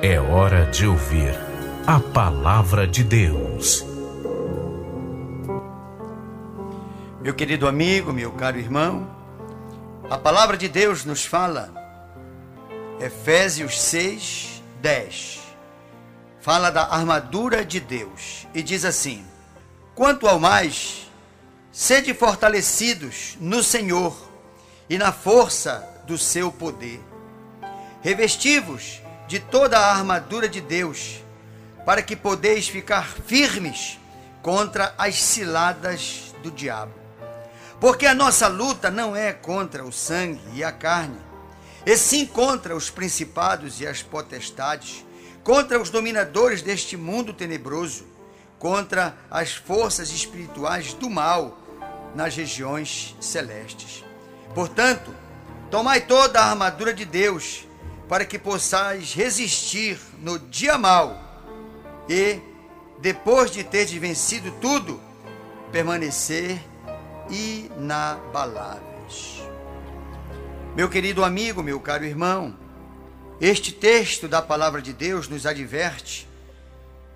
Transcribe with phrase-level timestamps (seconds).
[0.00, 1.34] É hora de ouvir
[1.84, 3.84] a palavra de Deus.
[7.20, 9.10] Meu querido amigo, meu caro irmão,
[10.08, 11.74] a palavra de Deus nos fala,
[13.00, 15.40] Efésios 6, 10.
[16.40, 19.26] Fala da armadura de Deus e diz assim:
[19.96, 21.10] Quanto ao mais,
[21.72, 24.16] sede fortalecidos no Senhor
[24.88, 27.00] e na força do seu poder.
[28.00, 31.22] Revestivos de toda a armadura de Deus,
[31.84, 34.00] para que podeis ficar firmes
[34.42, 36.94] contra as ciladas do diabo.
[37.78, 41.20] Porque a nossa luta não é contra o sangue e a carne,
[41.84, 45.04] e sim contra os principados e as potestades,
[45.44, 48.06] contra os dominadores deste mundo tenebroso,
[48.58, 51.58] contra as forças espirituais do mal
[52.14, 54.02] nas regiões celestes.
[54.54, 55.14] Portanto,
[55.70, 57.67] tomai toda a armadura de Deus,
[58.08, 61.22] para que possais resistir no dia mau
[62.08, 62.40] e,
[63.00, 64.98] depois de teres vencido tudo,
[65.70, 66.58] permanecer
[67.28, 69.42] inabaláveis.
[70.74, 72.56] Meu querido amigo, meu caro irmão,
[73.40, 76.26] este texto da palavra de Deus nos adverte,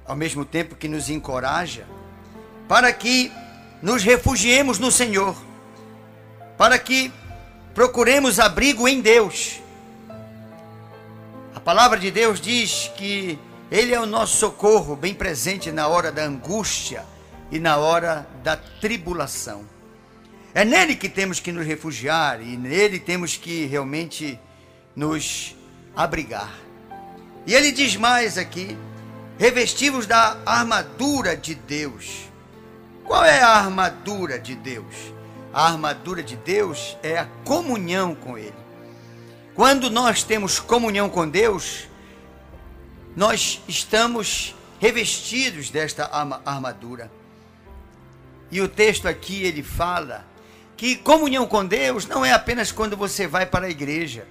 [0.05, 1.87] ao mesmo tempo que nos encoraja,
[2.69, 3.33] para que
[3.81, 5.35] nos refugiemos no Senhor,
[6.59, 7.11] para que
[7.75, 9.62] procuremos abrigo em Deus
[11.61, 13.39] palavra de Deus diz que
[13.71, 17.05] Ele é o nosso socorro, bem presente na hora da angústia
[17.51, 19.65] e na hora da tribulação.
[20.55, 24.39] É nele que temos que nos refugiar e nele temos que realmente
[24.95, 25.57] nos
[25.97, 26.53] abrigar.
[27.47, 28.77] E ele diz mais aqui:
[29.39, 32.31] revestivos da armadura de Deus.
[33.05, 35.13] Qual é a armadura de Deus?
[35.53, 38.55] A armadura de Deus é a comunhão com Ele.
[39.55, 41.87] Quando nós temos comunhão com Deus,
[43.15, 46.07] nós estamos revestidos desta
[46.45, 47.13] armadura.
[48.51, 50.27] E o texto aqui ele fala
[50.75, 54.27] que comunhão com Deus não é apenas quando você vai para a igreja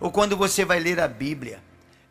[0.00, 1.62] ou quando você vai ler a Bíblia.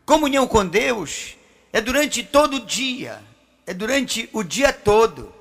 [0.06, 1.36] Comunhão com Deus
[1.72, 3.22] é durante todo o dia,
[3.66, 5.34] é durante o dia todo.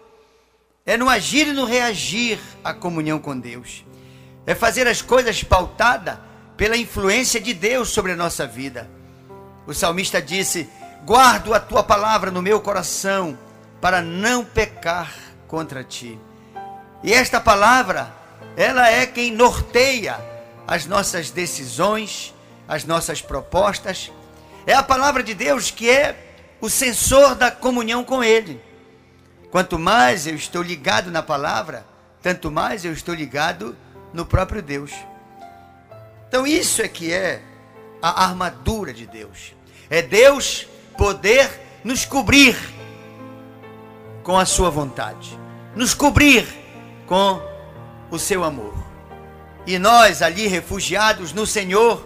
[0.86, 3.84] É no agir e no reagir a comunhão com Deus.
[4.46, 6.22] É fazer as coisas pautada
[6.58, 8.90] pela influência de Deus sobre a nossa vida.
[9.68, 10.70] O salmista disse:
[11.06, 13.38] Guardo a tua palavra no meu coração
[13.82, 15.14] para não pecar
[15.48, 16.20] contra ti.
[17.04, 18.12] E esta palavra,
[18.56, 20.18] ela é quem norteia
[20.68, 22.34] as nossas decisões,
[22.68, 24.12] as nossas propostas.
[24.66, 26.16] É a palavra de Deus que é
[26.60, 28.62] o sensor da comunhão com Ele.
[29.52, 31.86] Quanto mais eu estou ligado na palavra,
[32.22, 33.78] tanto mais eu estou ligado
[34.12, 34.92] no próprio Deus.
[36.28, 37.42] Então, isso é que é
[38.02, 39.54] a armadura de Deus.
[39.90, 41.50] É Deus poder
[41.84, 42.56] nos cobrir
[44.24, 45.40] com a sua vontade,
[45.76, 46.48] nos cobrir
[47.06, 47.40] com
[48.10, 48.74] o seu amor.
[49.68, 52.06] E nós, ali refugiados no Senhor,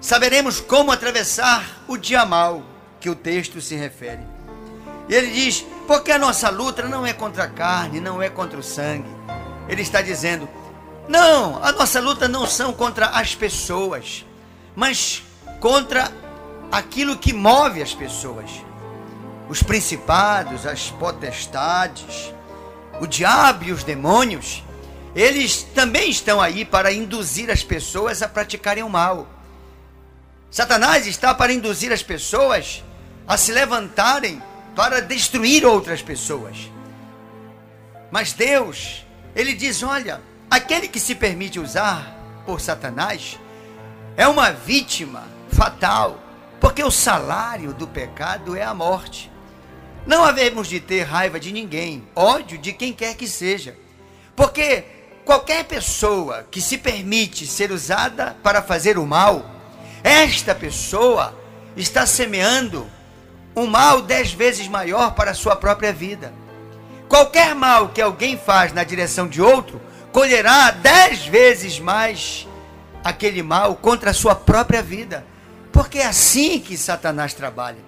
[0.00, 2.62] saberemos como atravessar o dia mal
[3.00, 4.22] que o texto se refere.
[5.08, 8.58] E ele diz: porque a nossa luta não é contra a carne, não é contra
[8.58, 9.08] o sangue.
[9.68, 10.48] Ele está dizendo:
[11.08, 14.24] não, a nossa luta não são contra as pessoas,
[14.74, 15.22] mas
[15.60, 16.10] contra
[16.72, 18.50] aquilo que move as pessoas.
[19.48, 22.32] Os principados, as potestades,
[23.00, 24.64] o diabo e os demônios,
[25.14, 29.28] eles também estão aí para induzir as pessoas a praticarem o mal.
[30.50, 32.82] Satanás está para induzir as pessoas
[33.26, 34.42] a se levantarem
[34.74, 36.70] para destruir outras pessoas.
[38.10, 39.04] Mas Deus,
[39.34, 40.20] ele diz: olha,
[40.54, 42.16] Aquele que se permite usar
[42.46, 43.40] por Satanás
[44.16, 46.20] é uma vítima fatal,
[46.60, 49.32] porque o salário do pecado é a morte.
[50.06, 53.76] Não havemos de ter raiva de ninguém, ódio de quem quer que seja,
[54.36, 54.84] porque
[55.24, 59.44] qualquer pessoa que se permite ser usada para fazer o mal,
[60.04, 61.36] esta pessoa
[61.76, 62.86] está semeando
[63.56, 66.32] um mal dez vezes maior para a sua própria vida.
[67.08, 69.82] Qualquer mal que alguém faz na direção de outro,
[70.14, 72.46] colherá dez vezes mais
[73.02, 75.26] aquele mal contra a sua própria vida.
[75.72, 77.84] Porque é assim que Satanás trabalha.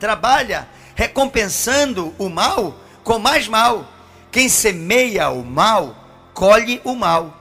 [0.00, 3.86] Trabalha recompensando o mal com mais mal.
[4.32, 7.36] Quem semeia o mal, colhe o mal.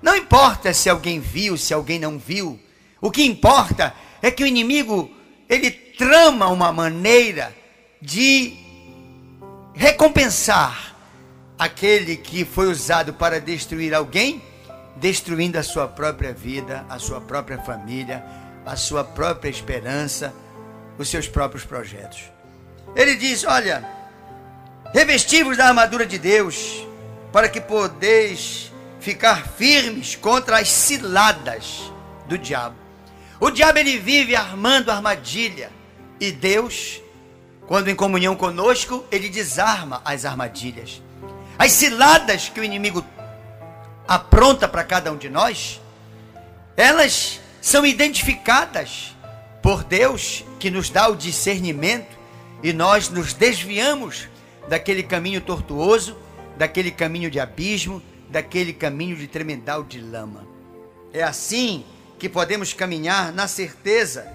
[0.00, 2.56] Não importa se alguém viu, se alguém não viu.
[3.00, 3.92] O que importa
[4.22, 5.10] é que o inimigo,
[5.48, 7.52] ele trama uma maneira
[8.00, 8.56] de
[9.74, 10.89] recompensar
[11.60, 14.42] aquele que foi usado para destruir alguém,
[14.96, 18.24] destruindo a sua própria vida, a sua própria família,
[18.64, 20.32] a sua própria esperança,
[20.96, 22.32] os seus próprios projetos.
[22.96, 23.86] Ele diz: Olha,
[24.94, 26.86] revestivos da armadura de Deus,
[27.30, 31.92] para que podeis ficar firmes contra as ciladas
[32.26, 32.76] do diabo.
[33.38, 35.70] O diabo ele vive armando armadilha
[36.18, 37.02] e Deus,
[37.66, 41.02] quando em comunhão conosco, ele desarma as armadilhas.
[41.60, 43.04] As ciladas que o inimigo
[44.08, 45.78] apronta para cada um de nós,
[46.74, 49.14] elas são identificadas
[49.62, 52.16] por Deus que nos dá o discernimento
[52.62, 54.26] e nós nos desviamos
[54.70, 56.16] daquele caminho tortuoso,
[56.56, 60.46] daquele caminho de abismo, daquele caminho de tremendal de lama.
[61.12, 61.84] É assim
[62.18, 64.26] que podemos caminhar na certeza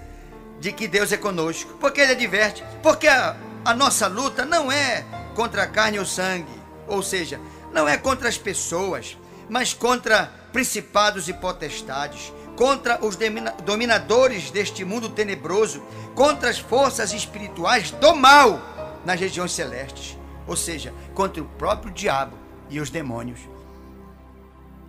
[0.60, 3.34] de que Deus é conosco, porque Ele adverte, porque a,
[3.64, 6.55] a nossa luta não é contra a carne ou sangue,
[6.86, 7.40] ou seja,
[7.72, 9.16] não é contra as pessoas,
[9.48, 13.16] mas contra principados e potestades, contra os
[13.64, 15.82] dominadores deste mundo tenebroso,
[16.14, 18.60] contra as forças espirituais do mal
[19.04, 20.16] nas regiões celestes,
[20.46, 22.36] ou seja, contra o próprio diabo
[22.70, 23.40] e os demônios.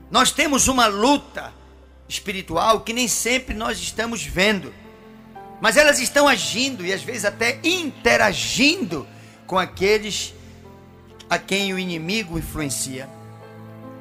[0.09, 1.53] Nós temos uma luta
[2.07, 4.73] espiritual que nem sempre nós estamos vendo,
[5.59, 9.05] mas elas estão agindo e às vezes até interagindo
[9.45, 10.33] com aqueles
[11.29, 13.09] a quem o inimigo influencia.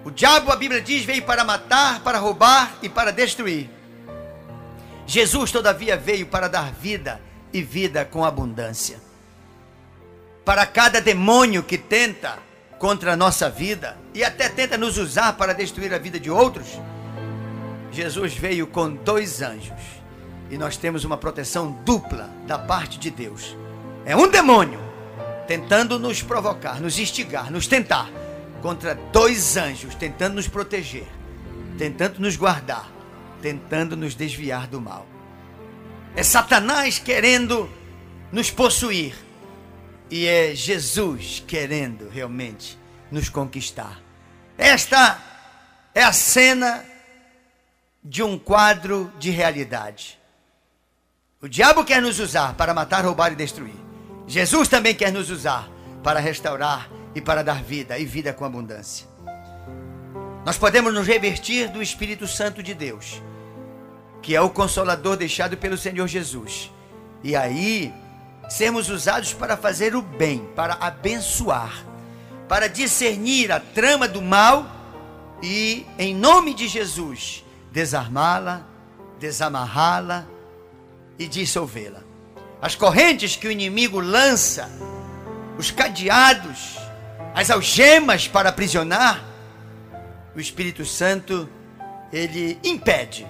[0.05, 3.69] O diabo, a Bíblia diz, veio para matar, para roubar e para destruir.
[5.07, 7.21] Jesus, todavia, veio para dar vida
[7.53, 9.01] e vida com abundância.
[10.45, 12.39] Para cada demônio que tenta
[12.79, 16.67] contra a nossa vida e até tenta nos usar para destruir a vida de outros,
[17.91, 19.73] Jesus veio com dois anjos
[20.51, 23.57] e nós temos uma proteção dupla da parte de Deus.
[24.05, 24.86] É um demônio
[25.47, 28.11] tentando nos provocar, nos instigar, nos tentar,
[28.61, 31.07] contra dois anjos tentando nos proteger,
[31.79, 32.91] tentando nos guardar,
[33.41, 35.07] tentando nos desviar do mal.
[36.15, 37.71] É Satanás querendo
[38.33, 39.15] nos possuir
[40.11, 42.79] e é Jesus querendo realmente
[43.11, 44.01] nos conquistar.
[44.59, 45.21] Esta
[45.95, 46.85] é a cena
[48.03, 50.19] de um quadro de realidade.
[51.41, 53.86] O diabo quer nos usar para matar, roubar e destruir.
[54.27, 55.69] Jesus também quer nos usar
[56.03, 59.07] para restaurar e para dar vida, e vida com abundância.
[60.45, 63.23] Nós podemos nos revertir do Espírito Santo de Deus,
[64.23, 66.71] que é o consolador deixado pelo Senhor Jesus.
[67.23, 67.93] E aí,
[68.49, 71.85] sermos usados para fazer o bem, para abençoar,
[72.49, 74.67] para discernir a trama do mal
[75.43, 78.65] e, em nome de Jesus, desarmá-la,
[79.19, 80.27] desamarrá-la
[81.19, 82.06] e dissolvê-la.
[82.61, 84.71] As correntes que o inimigo lança,
[85.59, 86.77] os cadeados,
[87.35, 89.23] as algemas para aprisionar,
[90.35, 91.49] o Espírito Santo,
[92.13, 93.27] ele impede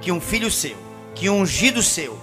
[0.00, 0.76] que um filho seu,
[1.14, 2.18] que um ungido seu,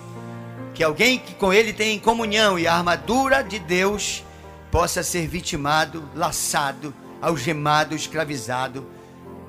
[0.74, 4.24] que alguém que com ele tem comunhão e a armadura de Deus
[4.72, 8.86] possa ser vitimado, laçado, algemado, escravizado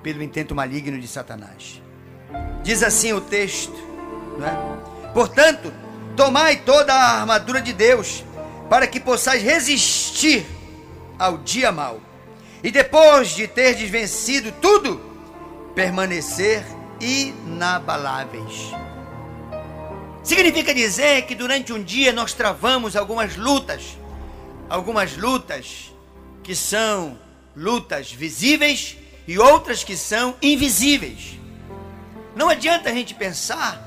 [0.02, 1.82] pelo intento maligno de Satanás.
[2.62, 3.74] Diz assim o texto,
[4.40, 5.12] é?
[5.12, 5.72] Portanto,
[6.16, 8.24] tomai toda a armadura de Deus,
[8.70, 10.46] para que possais resistir
[11.18, 12.00] ao dia mau.
[12.62, 15.00] E depois de ter vencido tudo,
[15.74, 16.64] permanecer
[16.98, 18.72] inabaláveis.
[20.24, 23.96] Significa dizer que durante um dia nós travamos algumas lutas,
[24.68, 25.92] algumas lutas
[26.42, 27.18] que são
[27.54, 28.96] lutas visíveis
[29.28, 31.38] e outras que são invisíveis.
[32.34, 33.80] Não adianta a gente pensar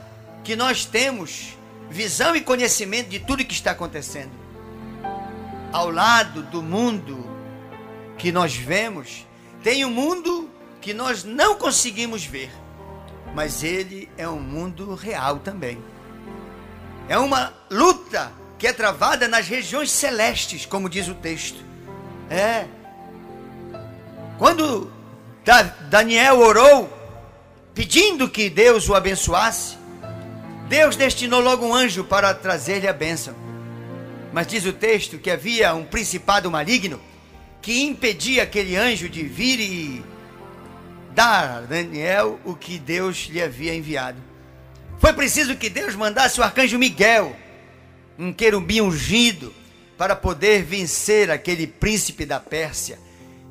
[0.43, 1.58] que nós temos
[1.89, 4.31] visão e conhecimento de tudo que está acontecendo.
[5.71, 7.27] Ao lado do mundo
[8.17, 9.25] que nós vemos,
[9.63, 10.49] tem um mundo
[10.81, 12.51] que nós não conseguimos ver,
[13.33, 15.77] mas ele é um mundo real também.
[17.07, 21.63] É uma luta que é travada nas regiões celestes, como diz o texto.
[22.29, 22.65] É.
[24.37, 24.91] Quando
[25.89, 26.89] Daniel orou
[27.73, 29.78] pedindo que Deus o abençoasse,
[30.69, 33.33] Deus destinou logo um anjo para trazer-lhe a bênção.
[34.31, 37.01] Mas diz o texto que havia um principado maligno
[37.59, 40.03] que impedia aquele anjo de vir e
[41.11, 44.19] dar a Daniel o que Deus lhe havia enviado.
[44.99, 47.35] Foi preciso que Deus mandasse o arcanjo Miguel,
[48.17, 49.51] um querubim ungido,
[49.97, 52.99] para poder vencer aquele príncipe da Pérsia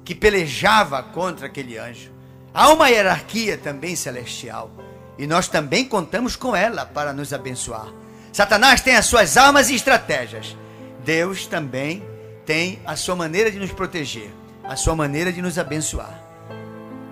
[0.04, 2.12] que pelejava contra aquele anjo.
[2.54, 4.70] Há uma hierarquia também celestial
[5.18, 7.88] e nós também contamos com ela para nos abençoar.
[8.32, 10.56] Satanás tem as suas armas e estratégias.
[11.04, 12.04] Deus também
[12.46, 14.30] tem a sua maneira de nos proteger,
[14.62, 16.22] a sua maneira de nos abençoar.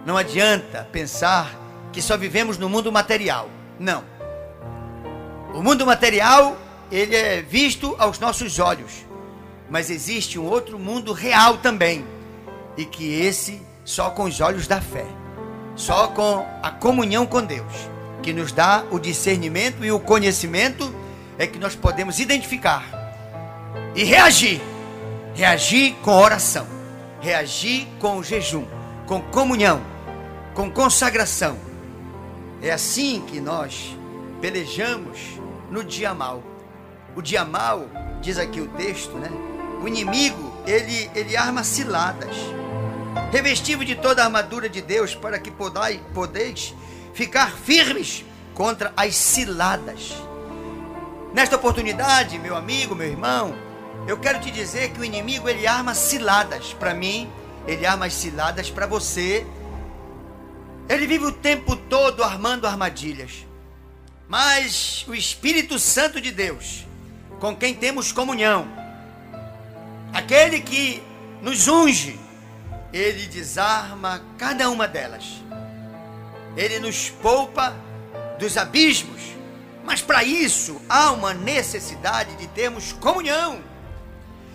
[0.06, 1.52] Não adianta pensar
[1.92, 3.50] que só vivemos no mundo material.
[3.78, 4.04] Não.
[5.52, 6.56] O mundo material
[6.92, 9.04] ele é visto aos nossos olhos,
[9.68, 12.04] mas existe um outro mundo real também,
[12.76, 15.06] e que esse só com os olhos da fé,
[15.75, 17.90] só com a comunhão com Deus,
[18.26, 20.92] que nos dá o discernimento e o conhecimento,
[21.38, 22.85] é que nós podemos identificar
[23.95, 24.61] e reagir.
[25.33, 26.66] Reagir com oração,
[27.21, 28.66] reagir com jejum,
[29.06, 29.80] com comunhão,
[30.54, 31.56] com consagração.
[32.61, 33.97] É assim que nós
[34.40, 35.21] pelejamos
[35.71, 36.42] no dia mal.
[37.14, 37.87] O dia mal,
[38.21, 39.30] diz aqui o texto, né?
[39.80, 42.35] O inimigo, ele, ele arma ciladas.
[43.30, 46.75] Revestivo de toda a armadura de Deus para que podai, podeis
[47.16, 48.23] ficar firmes
[48.54, 50.14] contra as ciladas.
[51.32, 53.56] Nesta oportunidade, meu amigo, meu irmão,
[54.06, 57.28] eu quero te dizer que o inimigo ele arma ciladas para mim,
[57.66, 59.46] ele arma as ciladas para você.
[60.90, 63.46] Ele vive o tempo todo armando armadilhas.
[64.28, 66.87] Mas o Espírito Santo de Deus,
[67.40, 68.68] com quem temos comunhão,
[70.12, 71.02] aquele que
[71.40, 72.20] nos unge,
[72.92, 75.46] ele desarma cada uma delas.
[76.56, 77.76] Ele nos poupa
[78.38, 79.22] dos abismos.
[79.84, 83.60] Mas para isso há uma necessidade de termos comunhão.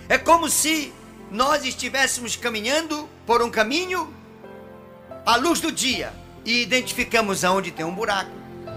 [0.09, 0.93] É como se
[1.29, 4.13] nós estivéssemos caminhando por um caminho
[5.25, 6.11] à luz do dia
[6.43, 8.31] e identificamos aonde tem um buraco,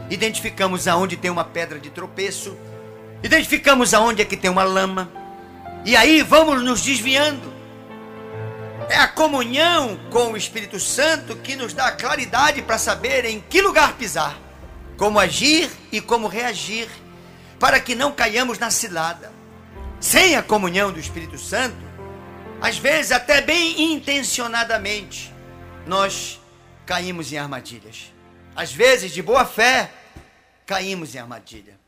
[0.09, 2.57] identificamos aonde tem uma pedra de tropeço,
[3.23, 5.11] identificamos aonde é que tem uma lama.
[5.85, 7.54] E aí vamos nos desviando.
[8.89, 13.63] É a comunhão com o Espírito Santo que nos dá claridade para saber em que
[13.63, 14.39] lugar pisar,
[14.97, 16.89] como agir e como reagir,
[17.59, 19.33] para que não caiamos na cilada.
[20.01, 21.77] Sem a comunhão do Espírito Santo,
[22.61, 25.33] às vezes até bem intencionadamente,
[25.87, 26.41] nós
[26.85, 28.13] caímos em armadilhas.
[28.55, 29.91] Às vezes, de boa fé,
[30.67, 31.79] caímos em armadilha.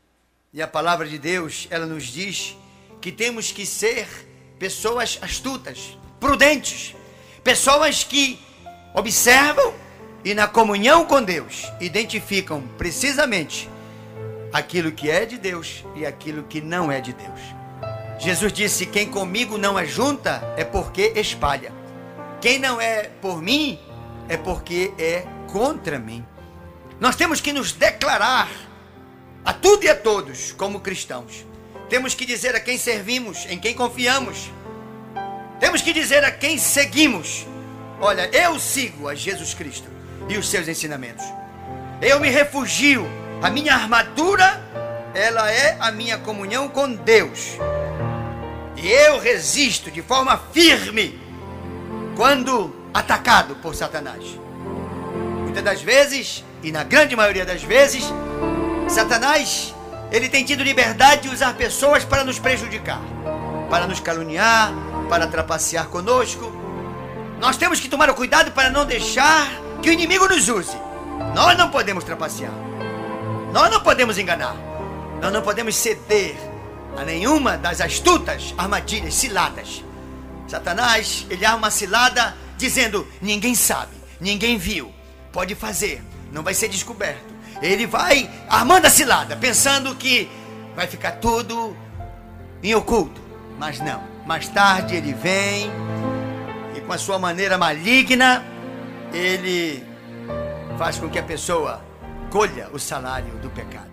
[0.53, 2.55] E a palavra de Deus, ela nos diz
[2.99, 4.07] que temos que ser
[4.59, 6.95] pessoas astutas, prudentes,
[7.43, 8.39] pessoas que
[8.93, 9.73] observam
[10.23, 13.69] e na comunhão com Deus identificam precisamente
[14.51, 17.39] aquilo que é de Deus e aquilo que não é de Deus.
[18.19, 21.71] Jesus disse: Quem comigo não ajunta é porque espalha.
[22.41, 23.79] Quem não é por mim
[24.27, 26.25] é porque é contra mim.
[26.99, 28.49] Nós temos que nos declarar
[29.45, 31.45] a tudo e a todos como cristãos.
[31.89, 34.51] Temos que dizer a quem servimos, em quem confiamos.
[35.59, 37.45] Temos que dizer a quem seguimos.
[37.99, 39.87] Olha, eu sigo a Jesus Cristo
[40.29, 41.25] e os seus ensinamentos.
[42.01, 43.07] Eu me refugio.
[43.41, 44.63] A minha armadura,
[45.13, 47.57] ela é a minha comunhão com Deus.
[48.75, 51.19] E eu resisto de forma firme
[52.15, 54.23] quando atacado por Satanás.
[55.43, 58.03] Muitas das vezes, e na grande maioria das vezes,
[58.87, 59.73] Satanás,
[60.11, 63.01] ele tem tido liberdade de usar pessoas para nos prejudicar,
[63.69, 64.71] para nos caluniar,
[65.09, 66.51] para trapacear conosco.
[67.39, 69.47] Nós temos que tomar o cuidado para não deixar
[69.81, 70.77] que o inimigo nos use.
[71.33, 72.53] Nós não podemos trapacear.
[73.51, 74.55] Nós não podemos enganar.
[75.21, 76.35] Nós não podemos ceder
[76.97, 79.83] a nenhuma das astutas armadilhas, ciladas.
[80.47, 84.91] Satanás, ele arma uma cilada dizendo: ninguém sabe, ninguém viu,
[85.31, 87.35] pode fazer, não vai ser descoberto.
[87.61, 90.29] Ele vai armando a cilada, pensando que
[90.75, 91.75] vai ficar tudo
[92.61, 93.19] em oculto.
[93.57, 95.71] Mas não, mais tarde ele vem
[96.75, 98.43] e com a sua maneira maligna,
[99.13, 99.81] ele
[100.77, 101.81] faz com que a pessoa
[102.29, 103.87] colha o salário do pecado.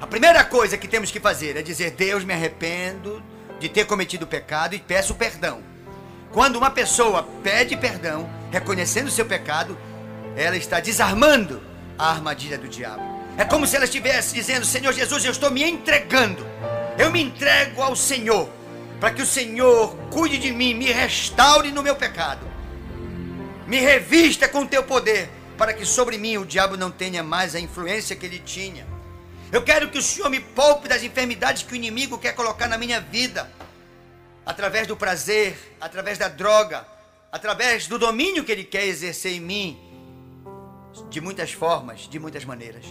[0.00, 3.20] A primeira coisa que temos que fazer é dizer: Deus, me arrependo
[3.58, 5.60] de ter cometido pecado e peço perdão.
[6.30, 9.76] Quando uma pessoa pede perdão, reconhecendo seu pecado,
[10.36, 11.60] ela está desarmando
[11.98, 13.02] a armadilha do diabo.
[13.36, 16.46] É como se ela estivesse dizendo: Senhor Jesus, eu estou me entregando.
[16.96, 18.48] Eu me entrego ao Senhor,
[19.00, 22.46] para que o Senhor cuide de mim, me restaure no meu pecado.
[23.66, 27.54] Me revista com o teu poder, para que sobre mim o diabo não tenha mais
[27.54, 28.86] a influência que ele tinha.
[29.50, 32.76] Eu quero que o Senhor me poupe das enfermidades que o inimigo quer colocar na
[32.76, 33.50] minha vida,
[34.44, 36.86] através do prazer, através da droga,
[37.32, 39.80] através do domínio que ele quer exercer em mim,
[41.08, 42.84] de muitas formas, de muitas maneiras.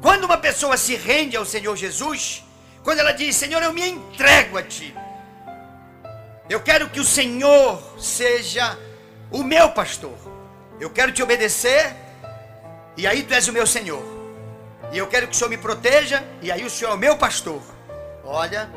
[0.00, 2.44] Quando uma pessoa se rende ao Senhor Jesus,
[2.84, 4.94] quando ela diz: Senhor, eu me entrego a ti,
[6.48, 8.78] eu quero que o Senhor seja
[9.30, 10.16] o meu pastor,
[10.78, 11.94] eu quero te obedecer,
[12.96, 14.02] e aí tu és o meu Senhor.
[14.92, 17.16] E eu quero que o Senhor me proteja, e aí o Senhor é o meu
[17.16, 17.62] pastor.
[18.24, 18.70] Olha,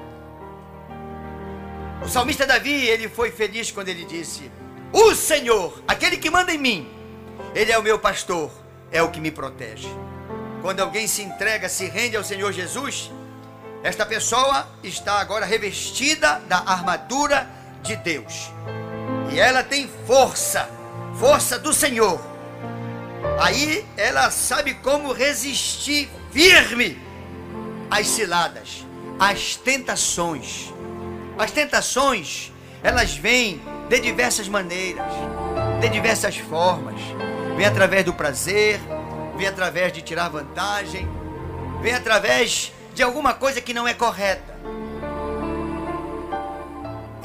[2.04, 4.50] o salmista Davi, ele foi feliz quando ele disse:
[4.92, 6.92] O Senhor, aquele que manda em mim,
[7.54, 8.50] ele é o meu pastor,
[8.92, 9.90] é o que me protege.
[10.62, 13.12] Quando alguém se entrega, se rende ao Senhor Jesus,
[13.84, 17.48] Esta pessoa está agora revestida da armadura
[17.88, 18.52] de Deus.
[19.32, 20.70] E ela tem força,
[21.18, 22.20] força do Senhor.
[23.40, 27.00] Aí ela sabe como resistir firme
[27.90, 28.86] às ciladas,
[29.20, 30.74] às tentações.
[31.38, 32.52] As tentações,
[32.84, 35.12] elas vêm de diversas maneiras,
[35.80, 37.00] de diversas formas.
[37.56, 38.80] Vem através do prazer,
[39.38, 41.08] vem através de tirar vantagem,
[41.82, 44.58] vem através de alguma coisa que não é correta.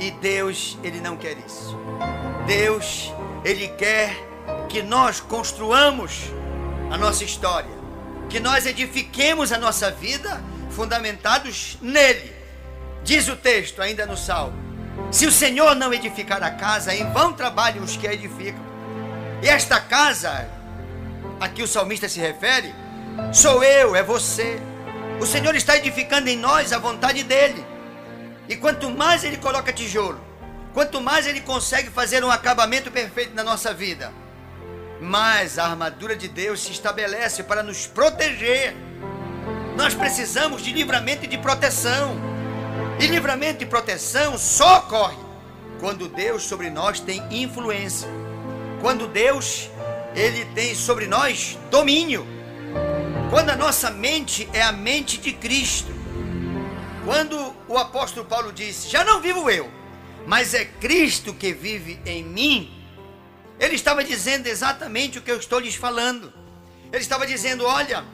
[0.02, 1.78] E Deus, ele não quer isso.
[2.44, 4.12] Deus, ele quer
[4.68, 6.22] que nós construamos
[6.90, 7.70] a nossa história,
[8.28, 12.34] que nós edifiquemos a nossa vida fundamentados nele.
[13.04, 14.58] Diz o texto ainda no Salmo:
[15.12, 18.60] Se o Senhor não edificar a casa, em vão trabalham os que a edificam.
[19.40, 20.48] E esta casa,
[21.38, 22.74] a que o salmista se refere,
[23.32, 24.60] sou eu, é você.
[25.20, 27.71] O Senhor está edificando em nós a vontade dele.
[28.48, 30.20] E quanto mais ele coloca tijolo,
[30.74, 34.12] quanto mais ele consegue fazer um acabamento perfeito na nossa vida,
[35.00, 38.74] mais a armadura de Deus se estabelece para nos proteger.
[39.76, 42.16] Nós precisamos de livramento e de proteção.
[43.00, 45.16] E livramento e proteção só ocorre
[45.80, 48.08] quando Deus sobre nós tem influência.
[48.80, 49.68] Quando Deus
[50.14, 52.26] ele tem sobre nós domínio.
[53.30, 56.01] Quando a nossa mente é a mente de Cristo.
[57.04, 59.70] Quando o apóstolo Paulo disse: Já não vivo eu,
[60.26, 62.78] mas é Cristo que vive em mim.
[63.58, 66.32] Ele estava dizendo exatamente o que eu estou lhes falando.
[66.92, 68.04] Ele estava dizendo: Olha,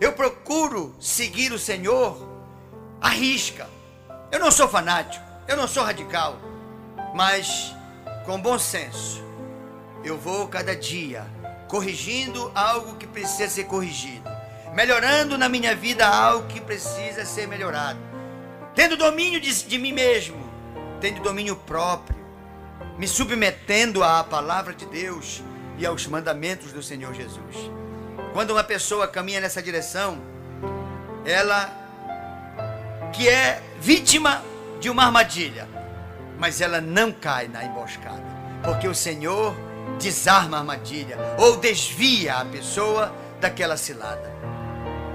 [0.00, 2.28] eu procuro seguir o Senhor
[3.00, 3.68] à risca.
[4.30, 6.38] Eu não sou fanático, eu não sou radical,
[7.14, 7.74] mas
[8.24, 9.22] com bom senso,
[10.04, 11.24] eu vou cada dia
[11.68, 14.28] corrigindo algo que precisa ser corrigido,
[14.74, 17.98] melhorando na minha vida algo que precisa ser melhorado,
[18.76, 20.36] tendo domínio de, de mim mesmo,
[21.00, 22.14] tendo domínio próprio,
[22.98, 25.42] me submetendo à palavra de Deus
[25.78, 27.70] e aos mandamentos do Senhor Jesus.
[28.34, 30.18] Quando uma pessoa caminha nessa direção,
[31.24, 31.72] ela
[33.14, 34.42] que é vítima
[34.78, 35.66] de uma armadilha,
[36.38, 38.24] mas ela não cai na emboscada,
[38.62, 39.56] porque o Senhor
[39.98, 44.30] desarma a armadilha ou desvia a pessoa daquela cilada.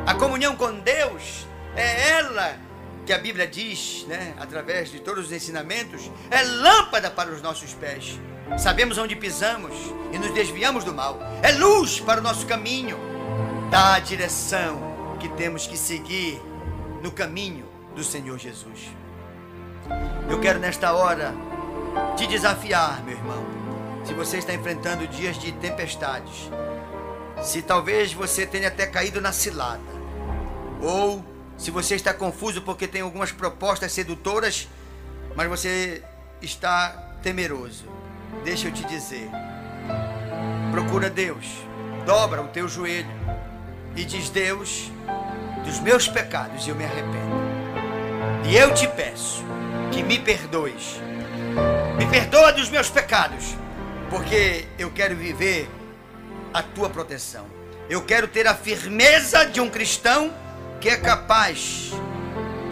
[0.07, 2.70] A comunhão com Deus é ela
[3.05, 7.73] que a Bíblia diz, né, através de todos os ensinamentos, é lâmpada para os nossos
[7.73, 8.19] pés.
[8.57, 9.73] Sabemos onde pisamos
[10.11, 11.19] e nos desviamos do mal.
[11.41, 12.97] É luz para o nosso caminho.
[13.69, 16.41] Dá a direção que temos que seguir
[17.01, 18.89] no caminho do Senhor Jesus.
[20.29, 21.33] Eu quero nesta hora
[22.15, 23.45] te desafiar, meu irmão.
[24.03, 26.49] Se você está enfrentando dias de tempestades,
[27.41, 29.81] se talvez você tenha até caído na cilada,
[30.81, 31.23] ou
[31.61, 34.67] se você está confuso porque tem algumas propostas sedutoras,
[35.35, 36.01] mas você
[36.41, 36.89] está
[37.21, 37.85] temeroso,
[38.43, 39.29] deixa eu te dizer:
[40.71, 41.45] procura Deus,
[42.03, 43.11] dobra o teu joelho
[43.95, 44.91] e diz: Deus,
[45.63, 47.41] dos meus pecados eu me arrependo.
[48.49, 49.45] E eu te peço
[49.91, 50.99] que me perdoes.
[51.95, 53.55] Me perdoa dos meus pecados,
[54.09, 55.69] porque eu quero viver
[56.51, 57.45] a tua proteção.
[57.87, 60.33] Eu quero ter a firmeza de um cristão
[60.81, 61.91] que é capaz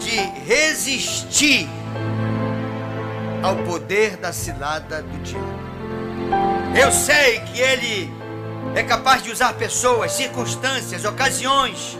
[0.00, 1.68] de resistir
[3.40, 5.60] ao poder da cilada do diabo.
[6.76, 8.10] Eu sei que ele
[8.74, 11.96] é capaz de usar pessoas, circunstâncias, ocasiões.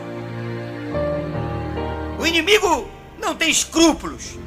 [2.19, 4.37] O inimigo não tem escrúpulos.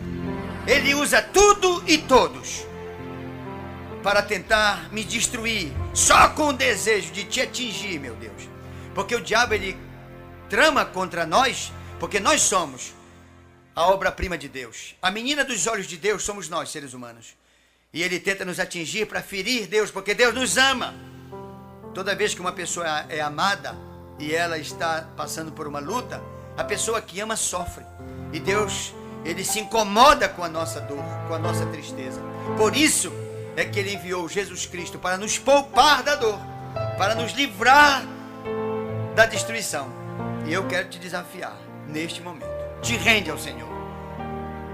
[0.66, 2.66] Ele usa tudo e todos
[4.02, 8.50] para tentar me destruir, só com o desejo de te atingir, meu Deus.
[8.94, 9.78] Porque o diabo ele
[10.54, 12.94] trama contra nós, porque nós somos
[13.74, 14.94] a obra-prima de Deus.
[15.02, 17.34] A menina dos olhos de Deus somos nós, seres humanos.
[17.92, 20.94] E ele tenta nos atingir para ferir Deus, porque Deus nos ama.
[21.92, 23.76] Toda vez que uma pessoa é amada
[24.16, 26.22] e ela está passando por uma luta,
[26.56, 27.84] a pessoa que ama sofre.
[28.32, 32.20] E Deus, ele se incomoda com a nossa dor, com a nossa tristeza.
[32.56, 33.12] Por isso
[33.56, 36.38] é que ele enviou Jesus Cristo para nos poupar da dor,
[36.96, 38.04] para nos livrar
[39.16, 40.03] da destruição.
[40.46, 41.56] E eu quero te desafiar
[41.88, 42.46] neste momento.
[42.82, 43.68] Te rende ao Senhor.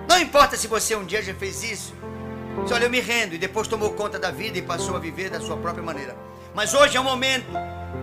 [0.09, 1.95] Não importa se você um dia já fez isso.
[2.67, 5.31] Se olha, eu me rendo e depois tomou conta da vida e passou a viver
[5.31, 6.17] da sua própria maneira.
[6.53, 7.47] Mas hoje é o momento.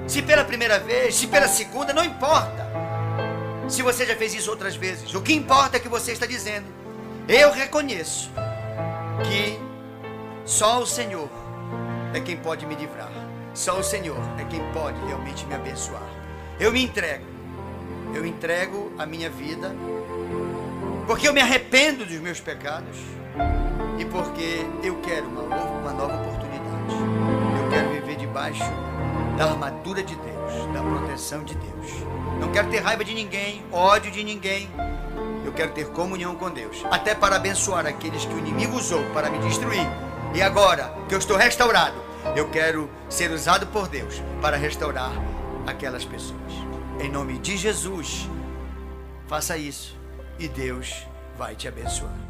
[0.08, 2.66] Se pela primeira vez, se pela segunda, não importa.
[3.68, 5.14] Se você já fez isso outras vezes.
[5.14, 6.68] O que importa é que você está dizendo.
[7.28, 8.32] Eu reconheço
[9.28, 9.60] que
[10.46, 11.30] só o Senhor
[12.14, 13.12] é quem pode me livrar.
[13.54, 16.08] Só o Senhor é quem pode realmente me abençoar.
[16.58, 17.37] Eu me entrego
[18.14, 19.76] eu entrego a minha vida
[21.06, 22.98] porque eu me arrependo dos meus pecados
[23.98, 26.94] e porque eu quero uma, uma nova oportunidade.
[27.64, 28.64] Eu quero viver debaixo
[29.38, 31.92] da armadura de Deus, da proteção de Deus.
[32.40, 34.70] Não quero ter raiva de ninguém, ódio de ninguém.
[35.46, 39.30] Eu quero ter comunhão com Deus, até para abençoar aqueles que o inimigo usou para
[39.30, 39.88] me destruir.
[40.36, 41.96] E agora que eu estou restaurado,
[42.36, 45.14] eu quero ser usado por Deus para restaurar
[45.66, 46.67] aquelas pessoas.
[47.00, 48.28] Em nome de Jesus,
[49.28, 49.96] faça isso
[50.40, 51.06] e Deus
[51.38, 52.27] vai te abençoar.